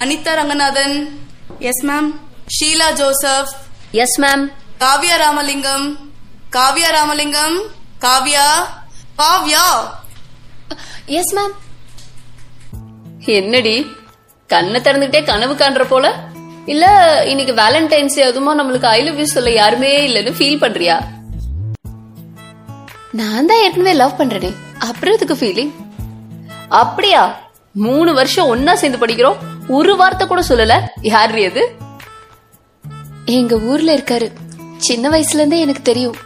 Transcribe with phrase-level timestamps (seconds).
[0.00, 1.20] Anitha Ranganathan.
[1.58, 2.08] Yes ma'am
[2.54, 3.48] Sheela Joseph.
[3.90, 5.98] Yes ma'am Kavya Ramalingam.
[6.52, 7.56] Kavya Ramalingam.
[8.00, 8.48] Kavya.
[9.18, 9.64] Kavya.
[11.06, 11.54] Yes ma'am
[13.18, 13.86] என்னடி?
[14.46, 16.24] கண்ணை திறந்துகிட்டே கனவு காண்ற போல?
[16.66, 16.86] இல்ல
[17.26, 21.00] இன்னைக்கு வேலண்டைன்ஸ் அதுமா நம்மளுக்கு ஐ லவ் யூ சொல்ல யாருமே இல்லைன்னு ஃபீல் பண்றியா?
[23.12, 24.54] நான் தான் ஏற்கனவே லவ் பண்றேனே.
[24.78, 25.72] அப்புறம் எதுக்கு ஃபீலிங்
[26.68, 27.38] அப்படியா?
[27.72, 29.36] மூணு வருஷம் ஒன்னா சேர்ந்து படிக்கிறோம்.
[29.68, 30.80] ஒரு வார்த்தை கூட சொல்லல.
[31.02, 31.74] யாரு அது?
[33.24, 34.32] எங்க ஊர்ல இருக்காரு.
[34.76, 36.16] சின்ன வயசுல இருந்தே எனக்கு தெரியும்.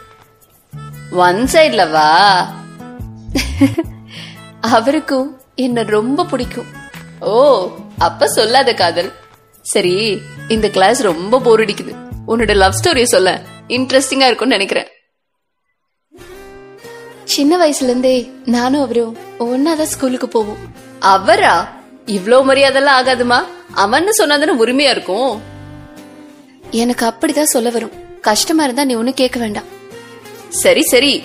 [1.11, 2.53] ஒன் சைட்ல வா.
[4.61, 6.65] அவருக்கும் என்ன ரொம்ப பிடிக்கும்.
[7.19, 9.13] ஓ அப்ப சொல்லாத காதல்.
[9.61, 11.95] சரி இந்த கிளாஸ் ரொம்ப போர் அடிக்குது.
[12.27, 13.41] உன்னோட லவ் ஸ்டோரிய சொல்ல.
[13.67, 14.87] இன்ட்ரெஸ்டிங்கா இருக்கும்னு நினைக்கிறேன்.
[17.23, 20.57] சின்ன வயசுல இருந்தே நானும் அவரும் ஒன்னாதான் ஸ்கூலுக்கு போவோம்.
[20.99, 21.79] அவரா?
[22.07, 23.43] இவ்ளோ மரியாதைலாம் ஆகாதுமா?
[23.75, 25.41] அவன்னு சொன்னாதானே உரிமையா இருக்கும்?
[26.71, 27.91] எனக்கு அப்படிதான் சொல்ல வரும்.
[28.21, 29.65] கஷ்டமா இருந்தா நீ ஒண்ணு கேட்க வேண்டாம்.
[30.49, 31.23] சரி சரி.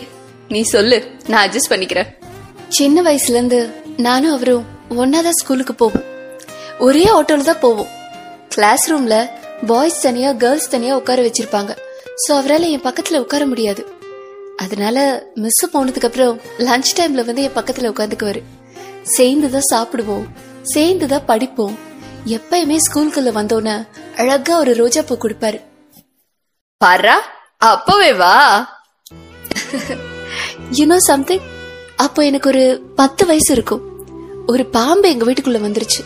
[0.49, 1.19] நீ சொல்லு.
[1.27, 2.07] நான் அட்ஜஸ்ட் பண்ணிக்கிறேன்.
[2.69, 6.05] சின்ன வயசுல இருந்து நானும் அவரும் ஒன்னாதான் ஸ்கூலுக்கு போவோம்.
[6.79, 7.91] ஒரே ஆட்டோல தான் போவோம்.
[8.49, 9.29] கிளாஸ் ரூம்ல
[9.67, 11.73] பாய்ஸ் தனியா கேர்ள்ஸ் தனியா உட்கார வச்சிருப்பாங்க.
[12.27, 13.87] சோ அவரால் என் பக்கத்துல உட்கார முடியாது.
[14.57, 18.43] அதனால மிஸ் போனதுக்கு அப்புறம் லஞ்ச் டைம்ல வந்து என் பக்கத்துல உட்காந்துக்குவாரு.
[19.03, 20.27] சேர்ந்து தான் சாப்பிடுவோம்.
[20.67, 21.77] சேர்ந்து தான் படிப்போம்.
[22.27, 23.75] எப்பயுமே ஸ்கூலுக்குள்ள வந்தோன்னே
[24.17, 25.59] அழகா ஒரு ரோஜா பூ கொடுப்பாரு.
[26.85, 27.17] பாரா
[27.59, 28.35] அப்பவே வா.
[30.79, 31.45] யூனோ சம்திங்
[31.97, 33.83] அப்போ எனக்கு ஒரு பத்து வயசு இருக்கும்.
[34.47, 36.01] ஒரு பாம்பு எங்க வீட்டுக்குள்ள வந்துருச்சு.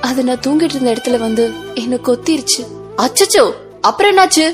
[0.00, 2.62] அது நான் தூங்கிட்டு இருந்த இடத்துல வந்து என்ன கொத்திருச்சு.
[2.96, 3.44] அச்சச்சோ
[3.80, 4.46] அப்புறம் என்னாச்சு?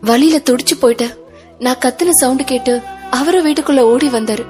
[0.00, 1.16] வழியில துடிச்சு போயிட்டேன்.
[1.58, 4.44] நான் கத்துன சவுண்ட் கேட்டு அவரும் வீட்டுக்குள்ள ஓடி வந்தாரு.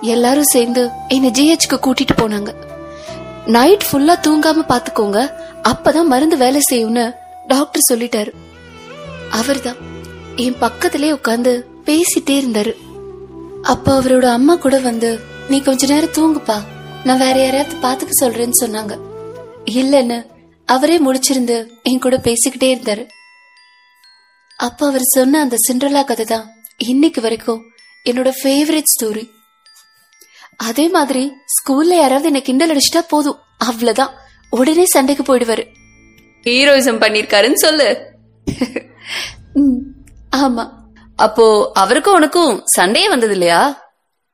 [0.00, 2.50] எல்லாரும் சேர்ந்து என்ன ஜிஹெச்க்கு கூட்டிட்டு போனாங்க.
[3.46, 5.32] நைட் ஃபுல்லா தூங்காம பாத்துக்கோங்க.
[5.62, 7.14] அப்பதான் மருந்து வேலை செய்யும்னு
[7.46, 8.32] டாக்டர் சொல்லிட்டாரு.
[9.30, 9.76] அவர்தான்.
[10.36, 12.74] என் பக்கத்திலே உட்காந்து பேசிட்டே இருந்தாரு.
[13.62, 16.62] அப்ப அவரோட அம்மா கூட வந்து நீ கொஞ்ச நேரம் தூங்குப்பா.
[17.04, 18.98] நான் வேற யாரையாவது பாத்துக்க சொல்றேன்னு சொன்னாங்க.
[19.64, 20.26] இல்லன்னு
[20.64, 23.06] அவரே முடிச்சிருந்து என் கூட பேசிக்கிட்டே இருந்தாரு.
[24.56, 27.62] அப்ப அவர் சொன்ன அந்த சிண்ட்ரலா கதை தான் இன்னைக்கு வரைக்கும்
[28.04, 29.30] என்னோட ஃபேவரட் ஸ்டோரி
[30.56, 33.38] அதே மாதிரி ஸ்கூல்ல யாராவது என்ன கிண்டல் அடிச்சிட்டா போதும்.
[33.58, 34.12] அவ்வளவுதான்.
[34.50, 35.64] உடனே சண்டைக்கு போயிடுவாரு.
[36.44, 37.88] ஹீரோயிசம் பண்ணிருக்காருன்னு சொல்லு.
[39.54, 39.80] ம்,
[40.36, 40.64] ஆமா.
[41.16, 43.60] அப்போ அவருக்கும் உனக்கும் சண்டையே வந்தது இல்லையா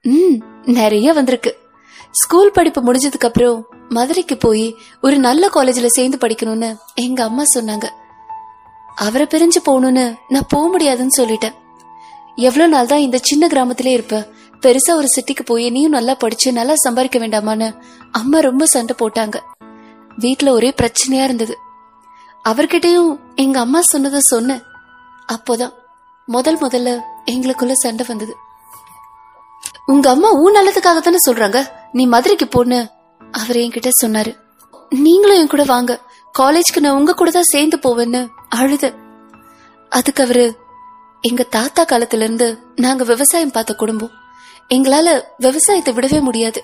[0.04, 1.56] ம் நிறைய வந்திருக்கு.
[2.12, 7.86] ஸ்கூல் படிப்பு முடிஞ்சதுக்கு அப்புறம் மதுரைக்கு போய் ஒரு நல்ல காலேஜ்ல சேர்ந்து படிக்கணும்னு எங்க அம்மா சொன்னாங்க.
[8.96, 11.54] அவரை பிரிஞ்சு போகணும்னு நான் போக முடியாதுன்னு சொல்லிட்டேன்.
[12.36, 14.28] எவ்வளவு நாள் தான் இந்த சின்ன கிராமத்திலே இருப்ப
[14.62, 17.76] பெருசா ஒரு சிட்டிக்கு போய் நீயும் நல்லா படிச்சு நல்லா சம்பாதிக்க வேண்டாமான்னு
[18.10, 19.36] அம்மா ரொம்ப சண்டை போட்டாங்க.
[20.18, 21.58] வீட்டுல ஒரே பிரச்சனையா இருந்தது.
[22.48, 24.62] அவர்கிட்டயும் எங்க அம்மா சொன்னதை சொன்னேன்.
[25.32, 25.72] அப்போதான்
[26.26, 28.36] முதல் முதல்ல எங்களுக்குள்ள சண்டை வந்தது.
[29.86, 31.66] உங்க அம்மா உன் நல்லதுக்காக தானே சொல்றாங்க.
[31.92, 32.88] நீ மதுரைக்கு போன்னு
[33.32, 34.36] அவர் என்கிட்ட சொன்னாரு.
[34.88, 36.00] நீங்களும் என் கூட வாங்க.
[36.38, 38.94] காலேஜ்க்கு நான் உங்க கூட தான் சேர்ந்து போவேன்னு அழுத.
[39.88, 40.56] அதுக்கு அவரு
[41.20, 44.20] எங்க தாத்தா காலத்துல இருந்து நாங்க விவசாயம் பார்த்த குடும்பம்.
[44.70, 46.60] எங்களால விவசாயத்தை விடவே முடியாது.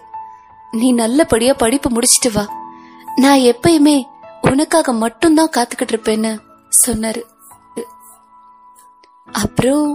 [0.72, 2.44] நீ நல்லபடியா படிப்பு முடிச்சிட்டு வா.
[3.16, 3.96] நான் எப்பயுமே
[4.40, 6.32] உனக்காக மட்டும்தான் காத்துக்கிட்டு இருப்பேன்னு
[6.86, 7.22] சொன்னாரு.
[9.32, 9.86] அப்புறம்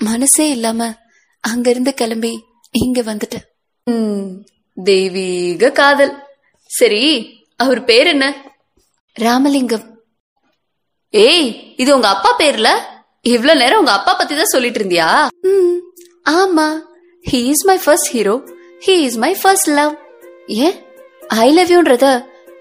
[0.00, 0.88] மனசே இல்லாம
[1.40, 2.32] அங்கிருந்து கிளம்பி
[2.84, 3.46] இங்க வந்துட்டேன்.
[4.76, 6.14] தெய்வீக காதல்.
[6.70, 7.04] சரி
[7.56, 8.26] அவர் பேர் என்ன?
[9.16, 9.86] ராமலிங்கம்.
[11.10, 11.46] ஏய்
[11.76, 12.70] இது உங்க அப்பா பேர்ல?
[13.34, 15.08] இவ்வளவு நேரம் உங்க அப்பா பத்தி தான் சொல்லிட்டு இருந்தியா?
[16.40, 16.66] ஆமா.
[17.26, 18.34] He is my first hero
[18.86, 19.92] he is my first love
[20.64, 20.76] ஏன்?
[21.36, 22.06] ஐ லவ் யூன்றத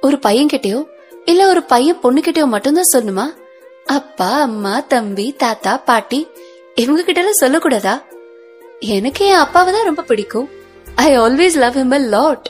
[0.01, 0.79] ஒரு பையன் கிட்டயோ
[1.25, 3.25] இல்ல ஒரு பையன் பொண்ணு கிட்டயோ மட்டும்தான் சொல்லணுமா?
[3.97, 6.19] அப்பா அம்மா தம்பி தாத்தா பாட்டி
[6.77, 7.95] இவங்க கிட்ட எல்லாம் சொல்லக்கூடாதா?
[8.95, 10.47] எனக்கு என் அப்பாவை தான் ரொம்ப பிடிக்கும்.
[11.03, 12.47] I always love him a lot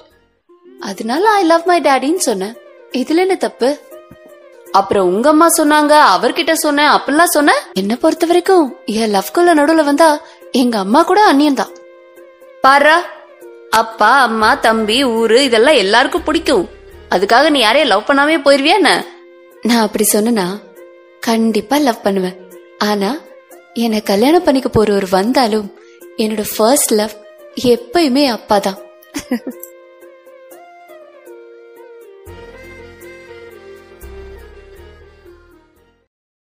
[0.82, 2.56] அதனால ஐ லவ் மை டேடின்னு சொன்னேன்.
[2.94, 3.70] இதுல என்ன தப்பு?
[4.80, 7.52] அப்புறம் உங்க அம்மா சொன்னாங்க அவர்கிட்ட சொன்னேன் அப்படிலாம் சொன்ன
[7.82, 10.10] என்ன பொறுத்த வரைக்கும் என் லவ்குள்ள நடுவுல வந்தா
[10.62, 11.72] எங்க அம்மா கூட அந்நியன் தான்
[12.66, 12.96] பாரா
[13.72, 16.70] அப்பா அம்மா தம்பி ஊரு இதெல்லாம் எல்லாருக்கும் பிடிக்கும்.
[17.10, 19.06] அதுக்காக நீ யாரையும் லவ் பண்ணாமே போயிருவியா என்ன?
[19.64, 20.46] நான் அப்படி சொன்னா
[21.20, 22.38] கண்டிப்பா லவ் பண்ணுவேன்.
[22.78, 23.10] ஆனா
[23.74, 25.68] என்னை கல்யாணம் பண்ணிக்க போறவர் வந்தாலும்
[26.18, 27.16] என்னோட ஃபர்ஸ்ட் லவ்
[27.66, 28.80] எப்பயுமே அப்பா தான்